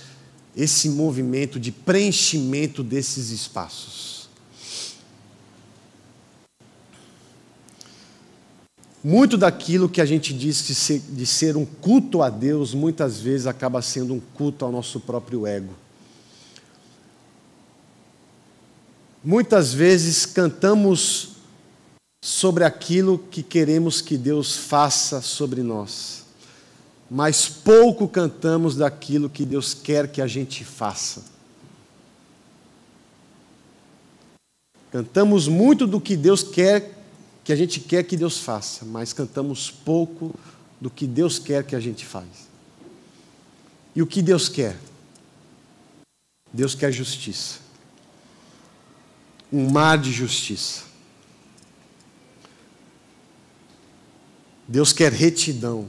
[0.55, 4.27] esse movimento de preenchimento desses espaços.
[9.03, 10.65] Muito daquilo que a gente diz
[11.07, 15.45] de ser, um culto a Deus, muitas vezes acaba sendo um culto ao nosso próprio
[15.45, 15.73] ego.
[19.27, 21.31] Muitas vezes cantamos
[22.23, 26.23] sobre aquilo que queremos que Deus faça sobre nós,
[27.11, 31.25] mas pouco cantamos daquilo que Deus quer que a gente faça.
[34.93, 36.97] Cantamos muito do que Deus quer,
[37.43, 40.33] que a gente quer que Deus faça, mas cantamos pouco
[40.79, 42.47] do que Deus quer que a gente faça.
[43.93, 44.77] E o que Deus quer?
[46.53, 47.66] Deus quer justiça.
[49.51, 50.83] Um mar de justiça.
[54.67, 55.87] Deus quer retidão.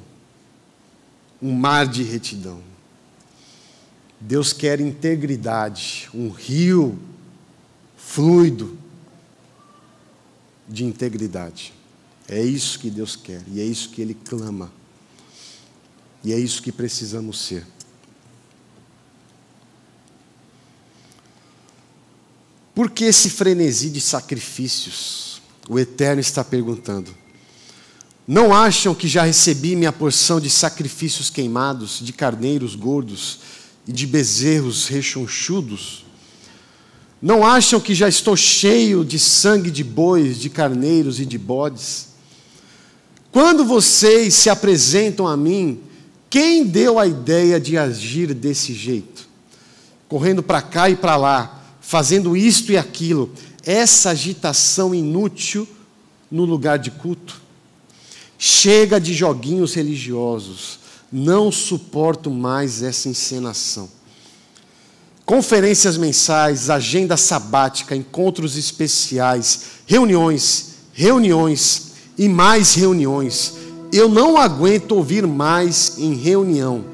[1.42, 2.62] Um mar de retidão.
[4.20, 6.98] Deus quer integridade, um rio
[7.96, 8.76] fluido
[10.68, 11.72] de integridade.
[12.28, 14.72] É isso que Deus quer e é isso que Ele clama.
[16.24, 17.64] E é isso que precisamos ser.
[22.78, 25.42] Por que esse frenesi de sacrifícios?
[25.68, 27.12] O Eterno está perguntando.
[28.24, 33.40] Não acham que já recebi minha porção de sacrifícios queimados, de carneiros gordos
[33.84, 36.06] e de bezerros rechonchudos?
[37.20, 42.10] Não acham que já estou cheio de sangue de bois, de carneiros e de bodes?
[43.32, 45.80] Quando vocês se apresentam a mim,
[46.30, 49.28] quem deu a ideia de agir desse jeito?
[50.08, 51.57] Correndo para cá e para lá,
[51.88, 53.32] fazendo isto e aquilo,
[53.64, 55.66] essa agitação inútil
[56.30, 57.40] no lugar de culto.
[58.36, 60.80] Chega de joguinhos religiosos,
[61.10, 63.88] não suporto mais essa encenação.
[65.24, 73.54] Conferências mensais, agenda sabática, encontros especiais, reuniões, reuniões e mais reuniões.
[73.90, 76.84] Eu não aguento ouvir mais em reunião.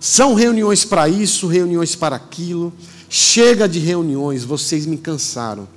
[0.00, 2.72] São reuniões para isso, reuniões para aquilo
[3.14, 5.68] Chega de reuniões, vocês me cansaram.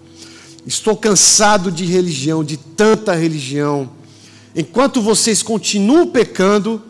[0.65, 3.89] Estou cansado de religião, de tanta religião.
[4.55, 6.81] Enquanto vocês continuam pecando,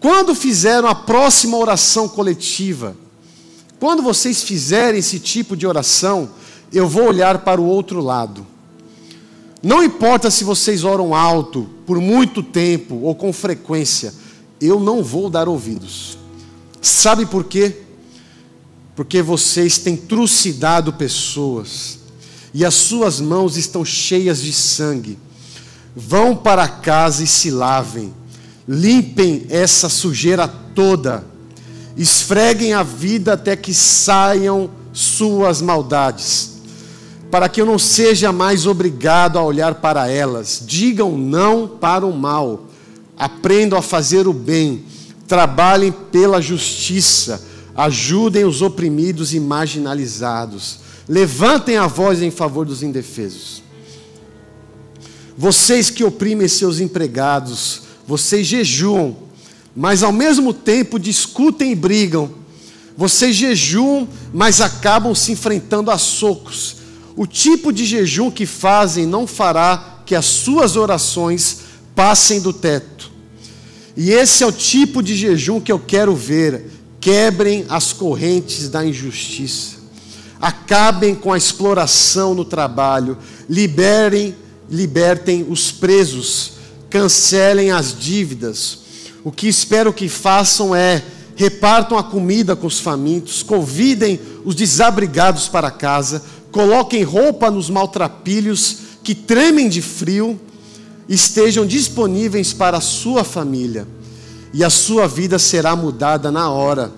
[0.00, 2.96] quando fizeram a próxima oração coletiva,
[3.78, 6.30] quando vocês fizerem esse tipo de oração,
[6.72, 8.44] eu vou olhar para o outro lado.
[9.62, 14.12] Não importa se vocês oram alto, por muito tempo ou com frequência,
[14.60, 16.21] eu não vou dar ouvidos.
[16.82, 17.76] Sabe por quê?
[18.96, 22.00] Porque vocês têm trucidado pessoas
[22.52, 25.16] e as suas mãos estão cheias de sangue.
[25.94, 28.12] Vão para casa e se lavem,
[28.66, 31.24] limpem essa sujeira toda,
[31.96, 36.54] esfreguem a vida até que saiam suas maldades,
[37.30, 40.64] para que eu não seja mais obrigado a olhar para elas.
[40.66, 42.66] Digam não para o mal,
[43.16, 44.84] aprendam a fazer o bem
[45.32, 47.42] trabalhem pela justiça,
[47.74, 53.62] ajudem os oprimidos e marginalizados, levantem a voz em favor dos indefesos.
[55.34, 59.16] Vocês que oprimem seus empregados, vocês jejuam,
[59.74, 62.30] mas ao mesmo tempo discutem e brigam.
[62.94, 66.76] Vocês jejuam, mas acabam se enfrentando a socos.
[67.16, 71.60] O tipo de jejum que fazem não fará que as suas orações
[71.94, 72.91] passem do teto.
[73.96, 76.64] E esse é o tipo de jejum que eu quero ver.
[77.00, 79.76] Quebrem as correntes da injustiça.
[80.40, 83.18] Acabem com a exploração no trabalho.
[83.48, 84.34] Liberem,
[84.70, 86.52] libertem os presos.
[86.88, 88.78] Cancelem as dívidas.
[89.24, 91.02] O que espero que façam é
[91.34, 98.78] repartam a comida com os famintos, convidem os desabrigados para casa, coloquem roupa nos maltrapilhos
[99.02, 100.38] que tremem de frio
[101.14, 103.86] estejam disponíveis para a sua família,
[104.52, 106.90] e a sua vida será mudada na hora.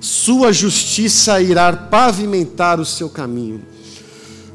[0.00, 3.62] Sua justiça irá pavimentar o seu caminho.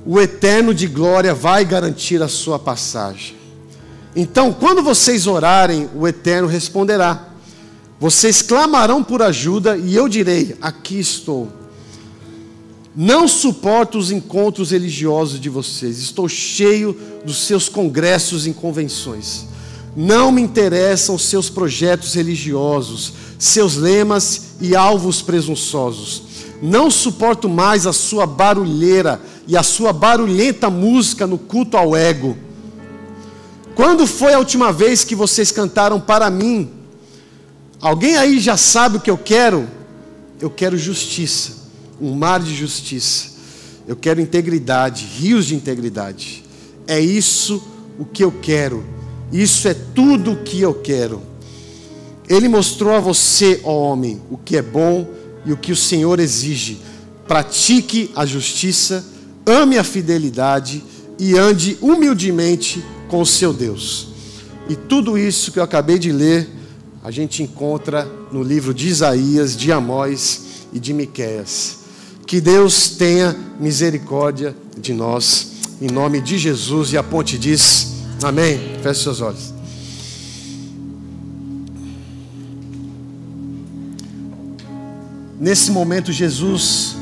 [0.06, 3.36] O eterno de glória vai garantir a sua passagem.
[4.16, 7.28] Então, quando vocês orarem, o eterno responderá.
[8.00, 11.59] Vocês clamarão por ajuda e eu direi: Aqui estou.
[13.02, 16.00] Não suporto os encontros religiosos de vocês.
[16.00, 16.94] Estou cheio
[17.24, 19.46] dos seus congressos e convenções.
[19.96, 26.24] Não me interessam seus projetos religiosos, seus lemas e alvos presunçosos.
[26.62, 32.36] Não suporto mais a sua barulheira e a sua barulhenta música no culto ao ego.
[33.76, 36.70] Quando foi a última vez que vocês cantaram para mim?
[37.80, 39.70] Alguém aí já sabe o que eu quero?
[40.42, 41.59] Eu quero justiça
[42.02, 43.40] um mar de justiça.
[43.88, 46.44] Eu quero integridade, rios de integridade.
[46.88, 47.62] É isso
[47.98, 48.84] o que eu quero.
[49.32, 51.22] Isso é tudo o que eu quero.
[52.28, 55.08] Ele mostrou a você, ó homem, o que é bom
[55.46, 56.80] e o que o Senhor exige.
[57.28, 59.04] Pratique a justiça,
[59.46, 60.84] ame a fidelidade
[61.18, 64.10] e ande humildemente com o seu Deus.
[64.70, 66.48] E tudo isso que eu acabei de ler,
[67.04, 71.79] a gente encontra no livro de Isaías, de Amós e de Miqueias.
[72.30, 75.48] Que Deus tenha misericórdia de nós,
[75.82, 76.94] em nome de Jesus.
[76.94, 78.60] E a ponte diz: Amém.
[78.84, 79.52] Feche seus olhos.
[85.40, 86.98] Nesse momento, Jesus,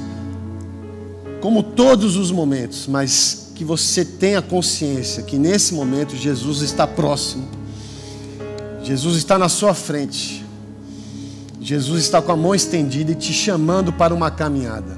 [1.42, 7.50] como todos os momentos, mas que você tenha consciência que nesse momento Jesus está próximo,
[8.82, 10.46] Jesus está na sua frente,
[11.60, 14.97] Jesus está com a mão estendida e te chamando para uma caminhada,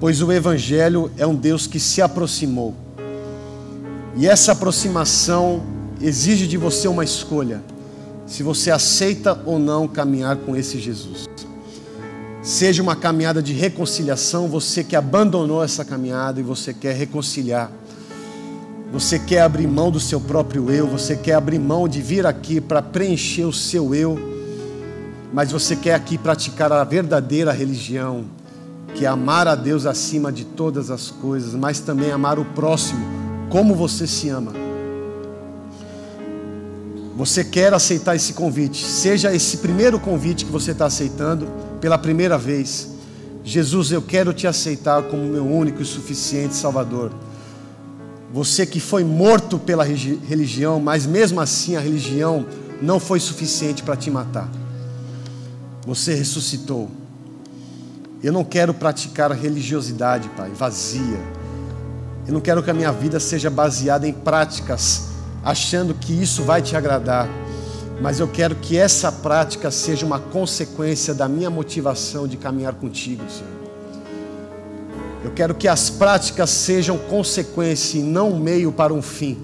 [0.00, 2.74] pois o Evangelho é um Deus que se aproximou,
[4.16, 5.62] e essa aproximação
[6.00, 7.62] exige de você uma escolha,
[8.26, 11.26] se você aceita ou não caminhar com esse Jesus.
[12.42, 17.70] Seja uma caminhada de reconciliação, você que abandonou essa caminhada e você quer reconciliar.
[18.92, 22.60] Você quer abrir mão do seu próprio eu, você quer abrir mão de vir aqui
[22.60, 24.16] para preencher o seu eu,
[25.32, 28.24] mas você quer aqui praticar a verdadeira religião,
[28.96, 33.06] que é amar a Deus acima de todas as coisas, mas também amar o próximo
[33.50, 34.52] como você se ama.
[37.14, 41.46] Você quer aceitar esse convite, seja esse primeiro convite que você está aceitando
[41.80, 42.88] pela primeira vez.
[43.44, 47.12] Jesus, eu quero te aceitar como meu único e suficiente Salvador.
[48.32, 52.44] Você que foi morto pela religião, mas mesmo assim a religião
[52.82, 54.50] não foi suficiente para te matar.
[55.86, 56.90] Você ressuscitou.
[58.22, 61.20] Eu não quero praticar religiosidade, Pai, vazia.
[62.26, 65.08] Eu não quero que a minha vida seja baseada em práticas,
[65.44, 67.28] achando que isso vai te agradar
[68.00, 73.22] mas eu quero que essa prática seja uma consequência da minha motivação de caminhar contigo,
[73.30, 73.56] Senhor.
[75.24, 79.38] Eu quero que as práticas sejam consequência e não meio para um fim.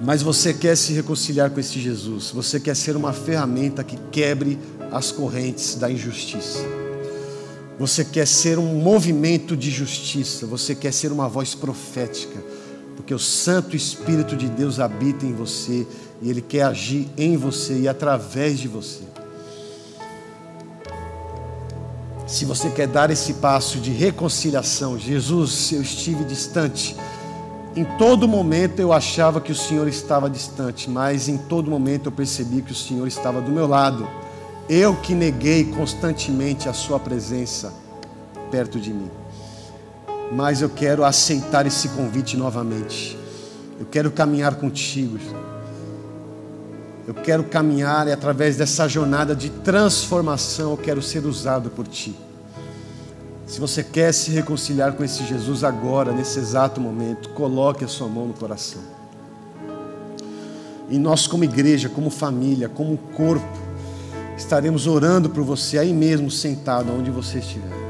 [0.00, 4.58] Mas você quer se reconciliar com esse Jesus, você quer ser uma ferramenta que quebre
[4.92, 6.64] as correntes da injustiça.
[7.78, 12.38] Você quer ser um movimento de justiça, você quer ser uma voz profética
[13.02, 15.86] porque o Santo Espírito de Deus habita em você
[16.20, 19.02] e Ele quer agir em você e através de você.
[22.26, 26.96] Se você quer dar esse passo de reconciliação, Jesus, eu estive distante.
[27.74, 32.12] Em todo momento eu achava que o Senhor estava distante, mas em todo momento eu
[32.12, 34.08] percebi que o Senhor estava do meu lado.
[34.68, 37.72] Eu que neguei constantemente a Sua presença
[38.50, 39.10] perto de mim
[40.32, 43.18] mas eu quero aceitar esse convite novamente.
[43.78, 45.18] Eu quero caminhar contigo.
[47.06, 52.16] Eu quero caminhar e através dessa jornada de transformação eu quero ser usado por ti.
[53.46, 58.08] Se você quer se reconciliar com esse Jesus agora, nesse exato momento, coloque a sua
[58.08, 58.80] mão no coração.
[60.88, 63.46] E nós, como igreja, como família, como corpo,
[64.36, 67.82] estaremos orando por você aí mesmo, sentado, onde você estiver.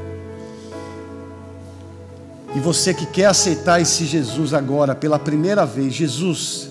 [2.55, 6.69] E você que quer aceitar esse Jesus agora, pela primeira vez, Jesus,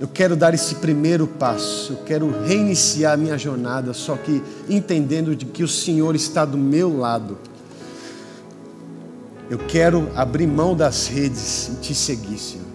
[0.00, 5.36] eu quero dar esse primeiro passo, eu quero reiniciar a minha jornada, só que entendendo
[5.36, 7.38] de que o Senhor está do meu lado.
[9.48, 12.66] Eu quero abrir mão das redes e te seguir, Senhor.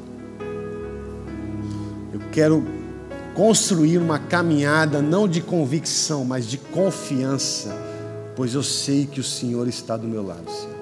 [2.14, 2.77] Eu quero
[3.38, 7.72] construir uma caminhada não de convicção, mas de confiança,
[8.36, 10.76] pois eu sei que o Senhor está do meu lado, Senhor.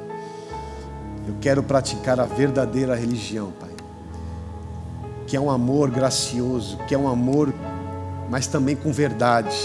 [1.27, 3.71] Eu quero praticar a verdadeira religião, Pai.
[5.27, 7.53] Que é um amor gracioso, que é um amor,
[8.29, 9.57] mas também com verdade.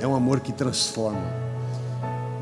[0.00, 1.40] É um amor que transforma.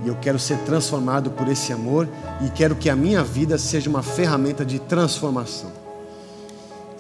[0.05, 2.09] E eu quero ser transformado por esse amor
[2.47, 5.78] e quero que a minha vida seja uma ferramenta de transformação.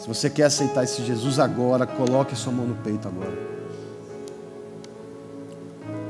[0.08, 3.38] Se você quer aceitar esse Jesus agora, coloque sua mão no peito agora.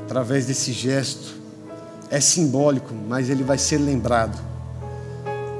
[0.05, 1.35] Através desse gesto,
[2.09, 4.39] é simbólico, mas ele vai ser lembrado.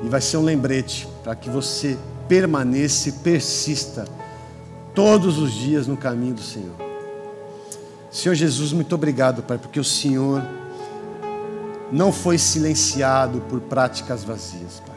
[0.01, 1.97] E vai ser um lembrete para que você
[2.29, 4.05] permaneça e persista
[4.95, 6.75] todos os dias no caminho do Senhor.
[8.09, 10.41] Senhor Jesus, muito obrigado, Pai, porque o Senhor
[11.91, 14.95] não foi silenciado por práticas vazias, Pai.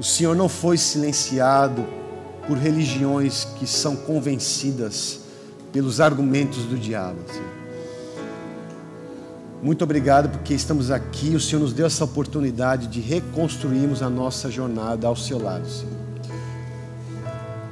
[0.00, 1.86] O Senhor não foi silenciado
[2.48, 5.20] por religiões que são convencidas
[5.72, 7.58] pelos argumentos do diabo, Senhor.
[9.62, 11.34] Muito obrigado porque estamos aqui.
[11.34, 15.98] O Senhor nos deu essa oportunidade de reconstruirmos a nossa jornada ao seu lado, Senhor.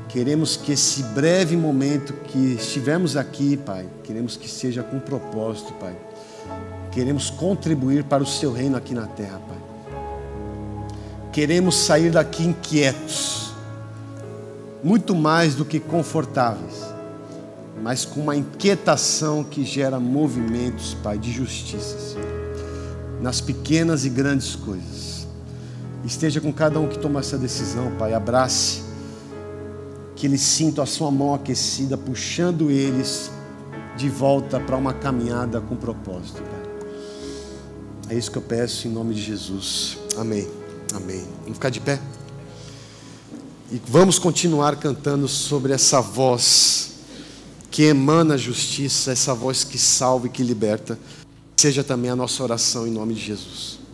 [0.09, 5.97] Queremos que esse breve momento que estivermos aqui, Pai, queremos que seja com propósito, Pai.
[6.91, 9.59] Queremos contribuir para o Seu reino aqui na terra, Pai.
[11.33, 13.46] Queremos sair daqui inquietos,
[14.83, 16.85] muito mais do que confortáveis,
[17.83, 22.27] mas com uma inquietação que gera movimentos, Pai, de justiça, Senhor,
[23.21, 25.27] nas pequenas e grandes coisas.
[26.05, 28.15] Esteja com cada um que toma essa decisão, Pai.
[28.15, 28.83] Abrace,
[30.15, 33.31] que eles sintam a Sua mão aquecida, puxando eles
[33.97, 36.67] de volta para uma caminhada com propósito, Pai.
[38.09, 39.99] É isso que eu peço em nome de Jesus.
[40.17, 40.49] Amém.
[40.95, 41.25] Amém.
[41.43, 41.99] Vamos ficar de pé?
[43.71, 46.93] E vamos continuar cantando sobre essa voz
[47.71, 50.99] que emana justiça, essa voz que salva e que liberta.
[51.57, 53.86] Seja também a nossa oração em nome de Jesus.